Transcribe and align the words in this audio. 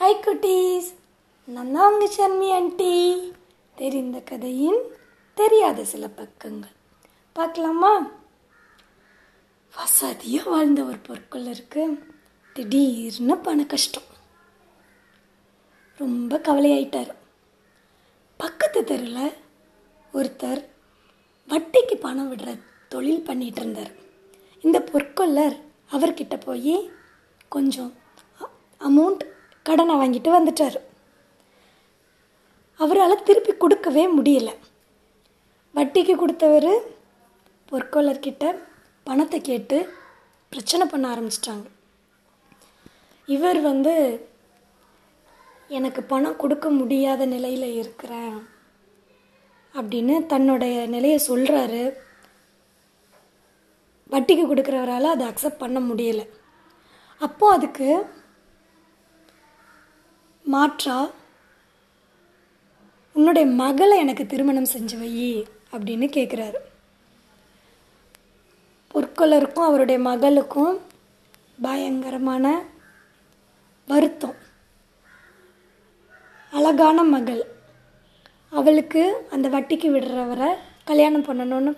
Hi 0.00 0.22
குட்டீஸ் 0.26 0.86
நான் 1.46 1.72
தான் 1.72 1.92
உங்கள் 1.92 2.12
ஷர்மி 2.16 2.52
ஆண்டி 2.52 3.32
தெரிந்த 3.76 4.20
கதையின் 4.20 4.78
தெரியாத 5.34 5.84
சில 5.84 6.08
பக்கங்கள். 6.08 6.70
பார்க்கலாமா? 7.32 8.10
வசதியாக 9.76 10.50
வாழ்ந்த 10.50 10.82
ஒரு 10.82 10.98
பொற்கொள்ளருக்கு 11.08 11.98
திடீர்னு 12.54 13.36
பண 13.38 13.64
கஷ்டம். 13.64 14.02
ரொம்ப 15.96 16.40
கவலையாயிட்டார். 16.44 17.12
பக்கத்து 18.36 18.84
தெருவில் 18.84 19.36
ஒருத்தர் 20.14 20.64
வட்டிக்கு 21.48 21.94
பணம் 22.00 22.36
விடுற 22.36 22.58
தொழில் 22.88 23.26
பண்ணிகிட்டு 23.26 23.60
இருந்தார். 23.62 23.92
இந்த 24.60 24.78
பொற்கொள்ளர் 24.92 25.60
அவர்கிட்ட 25.90 26.40
போய் 26.40 26.90
கொஞ்சம் 27.48 27.92
அமௌண்ட் 28.80 29.29
கடனை 29.66 29.94
வாங்கிட்டு 30.00 30.30
வந்துட்டார். 30.36 30.78
அவரால் 32.80 33.24
திருப்பி 33.28 33.52
கொடுக்கவே 33.52 34.04
முடியல. 34.18 34.50
வட்டிக்கு 35.74 36.14
கொடுத்தவர் 36.16 36.72
பொற்கொள்ளர்கிட்ட 37.72 38.44
பணத்தை 39.08 39.40
கேட்டு 39.40 39.76
பிரச்சனை 40.52 40.86
பண்ண 40.86 41.04
ஆரம்பிச்சிட்டாங்க. 41.14 41.66
இவர் 43.34 43.60
வந்து 43.60 43.94
எனக்கு 45.78 46.00
பணம் 46.12 46.40
கொடுக்க 46.42 46.68
முடியாத 46.70 47.26
நிலையில் 47.34 47.68
இருக்கிறேன் 47.80 48.38
அப்படின்னு 49.74 50.14
தன்னுடைய 50.32 50.76
நிலையை 50.94 51.18
சொல்கிறாரு 51.28 51.82
வட்டிக்கு 54.12 54.44
கொடுக்குறவரால் 54.46 55.12
அதை 55.14 55.24
அக்செப்ட் 55.28 55.62
பண்ண 55.64 55.78
முடியலை. 55.80 56.24
அப்போது 57.26 57.54
அதுக்கு 57.56 57.88
மாற்றா? 60.42 61.10
உன்னுடைய 63.12 63.48
மகளை 63.48 63.98
எனக்கு 63.98 64.26
திருமணம் 64.26 64.66
செஞ்சு 64.72 64.98
வை 64.98 65.46
அப்படின்னு 65.72 66.08
கேட்குறாரு 66.10 66.54
பொற்கொள்ளருக்கும் 68.94 69.64
அவருடைய 69.64 70.00
மகளுக்கும் 70.00 70.80
பயங்கரமான 71.62 72.62
வருத்தம். 73.86 74.34
அழகான 76.50 77.04
மகள். 77.04 77.46
அவளுக்கு 78.50 79.26
அந்த 79.30 79.48
வட்டிக்கு 79.48 79.90
விடுறவரை 79.90 80.54
கல்யாணம் 80.84 81.24
பண்ணணும்னு 81.24 81.76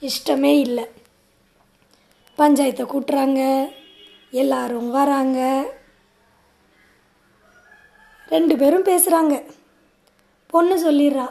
இஷ்டமே 0.00 0.58
இல்லை. 0.58 0.86
பஞ்சாயத்தை 2.38 2.84
கூட்டுறாங்க 2.84 3.68
எல்லாரும் 4.30 4.90
வராங்க. 4.90 5.66
ரெண்டு 8.34 8.54
பேரும் 8.60 8.88
பேசுகிறாங்க 8.90 9.34
பொண்ணு 10.52 10.74
சொல்லிடுறா 10.84 11.26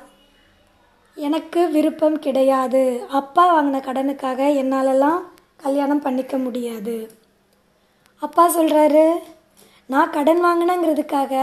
எனக்கு 1.18 1.62
விருப்பம் 1.74 2.18
கிடையாது. 2.26 2.82
அப்பா 3.20 3.44
வாங்கின 3.54 3.82
கடனுக்காக 3.88 4.48
என்னாலலாம் 4.62 5.20
கல்யாணம் 5.64 6.04
பண்ணிக்க 6.06 6.36
முடியாது. 6.46 6.96
அப்பா 8.26 8.44
சொல்கிறாரு 8.58 9.06
நான் 9.94 10.14
கடன் 10.16 10.42
வாங்கினங்கிறதுக்காக 10.46 11.34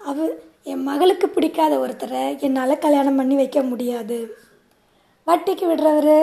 அவ 0.00 0.28
என் 0.72 0.86
மகளுக்கு 0.88 1.26
பிடிக்காத 1.28 1.74
ஒருத்தரை 1.84 2.24
என்னால் 2.46 2.82
கல்யாணம் 2.84 3.18
பண்ணி 3.20 3.34
வைக்க 3.40 3.60
முடியாது. 3.72 4.18
வட்டிக்கு 5.28 5.66
விடுறவர் 5.68 6.16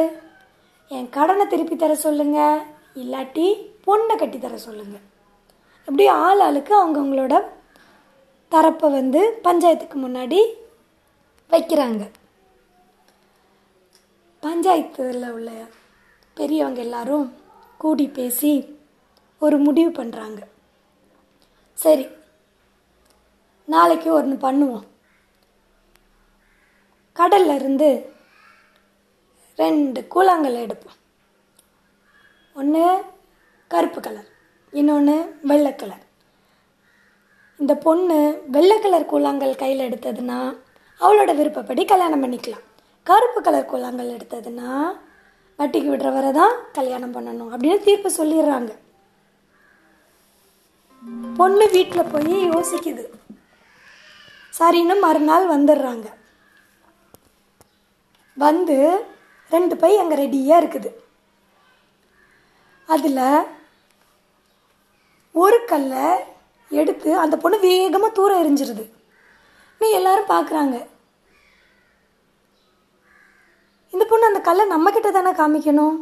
என் 0.95 1.09
கடனை 1.17 1.45
திருப்பி 1.47 1.75
தர 1.75 1.93
சொல்லுங்கள் 2.05 2.63
இல்லாட்டி 3.01 3.47
பொண்ணை 3.87 4.15
கட்டி 4.17 4.39
தர 4.39 4.57
சொல்லுங்கள் 4.67 5.05
அப்படியே 5.89 6.09
ஆள் 6.23 6.41
ஆளுக்கு 6.45 6.73
அவங்கவுங்களோட 6.79 7.35
தரப்பை 8.51 8.87
வந்து 8.91 9.21
பஞ்சாயத்துக்கு 9.45 9.97
முன்னாடி 10.01 10.39
வைக்கிறாங்க. 11.53 12.03
பஞ்சாயத்தில் 14.43 15.25
உள்ள 15.37 15.51
பெரியவங்க 16.37 16.81
எல்லாரும் 16.87 17.25
கூடி 17.81 18.05
பேசி 18.19 18.53
ஒரு 19.45 19.57
முடிவு 19.65 19.91
பண்ணுறாங்க 19.99 20.39
சரி 21.83 22.05
நாளைக்கு 23.73 24.09
ஒன்று 24.19 24.37
பண்ணுவோம். 24.47 24.87
கடல்ல 27.19 27.55
இருந்து 27.59 27.89
ரெண்டு 29.61 30.01
கூழாங்கல் 30.15 30.63
எடுப்போம். 30.65 30.99
ஒன்று 32.59 32.83
கருப்பு 33.67 34.01
கலர் 34.01 34.29
இன்னொன்று 34.77 35.15
வெள்ளை 35.49 35.71
கலர். 35.75 36.03
இந்த 37.59 37.73
பொண்ணு 37.85 38.17
வெள்ளை 38.55 38.75
கலர் 38.79 39.11
கூழாங்கல் 39.11 39.61
கையில் 39.61 39.85
எடுத்ததுன்னா 39.87 40.39
அவளோட 41.01 41.31
விருப்பப்படி 41.39 41.81
கல்யாணம் 41.91 42.23
பண்ணிக்கலாம். 42.23 42.65
கருப்பு 43.09 43.39
கலர் 43.47 43.71
கூழாங்கல் 43.71 44.13
எடுத்ததுன்னா 44.17 44.69
வட்டிக்கு 45.59 45.89
விடுறவரை 45.93 46.31
தான் 46.39 46.55
கல்யாணம் 46.77 47.15
பண்ணணும் 47.15 47.51
அப்படின்னு 47.53 47.79
தீர்ப்பு 47.87 48.09
சொல்லிடுறாங்க. 48.19 48.71
பொண்ணு 51.39 51.65
வீட்டில் 51.75 52.11
போய் 52.13 52.33
யோசிக்குது. 52.53 53.05
சரின்னு 54.59 54.95
மறுநாள் 55.05 55.45
வந்துடுறாங்க. 55.55 56.07
வந்து 58.45 58.77
ரெண்டு 59.51 59.75
பை 59.83 59.91
அங்கே 60.01 60.15
ரெடியாக 60.23 60.61
இருக்குது. 60.61 60.89
அதில் 62.95 63.23
ஒரு 65.41 65.57
கல்லை 65.71 66.07
எடுத்து 66.79 67.09
அந்த 67.23 67.35
பொண்ணு 67.41 67.57
வேகமாக 67.67 68.15
தூரம் 68.17 68.41
எரிஞ்சிருது. 68.41 68.85
நீ 69.81 69.87
எல்லாரும் 69.99 70.31
பார்க்குறாங்க 70.35 70.77
இந்த 73.93 74.03
பொண்ணு 74.09 74.29
அந்த 74.29 74.41
கல்லை 74.47 74.63
நம்மக்கிட்ட 74.73 75.09
தானே 75.15 75.31
காமிக்கணும்? 75.39 75.97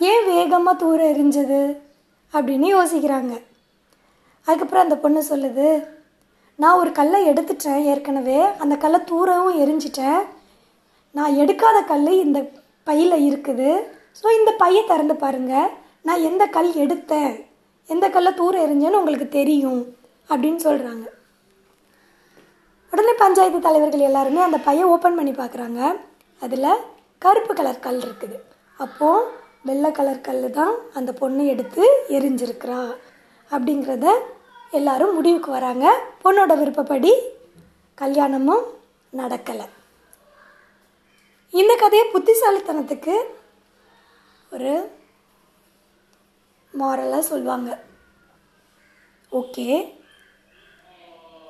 ஏன் 0.00 0.26
வேகமாக 0.32 0.80
தூரம் 0.82 1.10
எரிஞ்சது 1.12 1.60
அப்படின்னு 2.34 2.66
யோசிக்கிறாங்க. 2.76 3.32
அதுக்கப்புறம் 4.46 4.84
அந்த 4.86 4.96
பொண்ணு 5.02 5.20
சொல்லுது 5.30 5.68
நான் 6.62 6.78
ஒரு 6.80 6.90
கல்லை 6.98 7.18
எடுத்துட்டேன் 7.30 7.84
ஏற்கனவே. 7.90 8.40
அந்த 8.62 8.74
கல்லை 8.84 9.00
தூரவும் 9.10 9.58
எரிஞ்சிட்டேன். 9.62 10.22
நான் 11.18 11.38
எடுக்காத 11.42 11.78
கல் 11.92 12.10
இந்த 12.24 12.40
பையில் 12.88 13.16
இருக்குது. 13.28 13.70
ஸோ 14.20 14.26
இந்த 14.38 14.50
பையை 14.62 14.82
திறந்து 14.90 15.14
பாருங்கள் 15.22 15.70
நான் 16.08 16.26
எந்த 16.30 16.44
கல் 16.56 16.70
எடுத்தேன்? 16.84 17.32
எந்த 17.92 18.06
கல்லை 18.16 18.32
தூரம் 18.40 18.64
எரிஞ்சேன்னு 18.66 19.00
உங்களுக்கு 19.00 19.28
தெரியும் 19.38 19.82
அப்படின்னு 20.32 20.60
சொல்கிறாங்க 20.66 21.06
உடனே 22.92 23.12
பஞ்சாயத்து 23.22 23.58
தலைவர்கள் 23.66 24.06
எல்லாருமே 24.08 24.40
அந்த 24.46 24.58
பையை 24.66 24.84
ஓப்பன் 24.92 25.18
பண்ணி 25.18 25.32
பார்க்குறாங்க. 25.32 25.80
அதில் 26.44 26.82
கருப்பு 27.24 27.52
கலர் 27.54 27.84
கல் 27.86 28.00
இருக்குது. 28.06 28.36
அப்போது 28.84 29.28
வெள்ளை 29.68 29.90
கலர் 29.98 30.24
கல் 30.28 30.44
தான் 30.58 30.74
அந்த 30.98 31.10
பொண்ணு 31.20 31.42
எடுத்து 31.52 31.82
எரிஞ்சிருக்கிறா 32.16 32.80
அப்படிங்கிறத 33.52 34.06
எல்லாரும் 34.78 35.14
முடிவுக்கு 35.18 35.50
வராங்க. 35.56 35.86
பொண்ணோட 36.24 36.52
விருப்பப்படி 36.60 37.12
கல்யாணமும் 38.02 38.64
நடக்கலை. 39.20 39.66
இந்த 41.60 41.72
கதையை 41.82 42.06
புத்திசாலித்தனத்துக்கு 42.14 43.16
ஒரு 44.52 44.72
மாரலாக 46.78 47.18
சொல்லுவாங்க 47.18 47.84
ஓகே. 49.32 49.92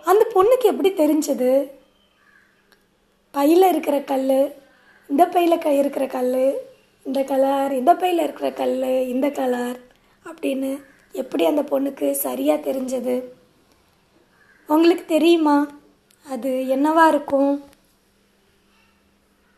அந்த 0.04 0.26
பொண்ணுக்கு 0.34 0.62
எப்படி 0.62 0.90
தெரிஞ்சது? 0.90 1.70
பையில் 3.30 3.62
இருக்கிற 3.62 4.00
கல் 4.00 4.56
இந்த 5.08 5.26
பையில் 5.26 5.58
க 5.58 5.72
இருக்கிற 5.72 6.06
கல் 6.06 6.68
இந்த 7.04 7.24
கலர் 7.24 7.72
இந்த 7.72 7.96
பையில் 7.96 8.22
இருக்கிற 8.22 8.52
கல் 8.52 8.82
இந்த 8.82 9.30
கலர் 9.30 9.78
அப்படின்னு 10.24 10.80
எப்படி 11.12 11.44
அந்த 11.44 11.62
பொண்ணுக்கு 11.62 12.10
சரியாக 12.10 12.70
தெரிஞ்சது? 12.70 13.24
உங்களுக்கு 14.68 15.04
தெரியுமா? 15.04 15.66
அது 16.26 16.64
என்னவா 16.68 17.08
இருக்கும்? 17.08 17.69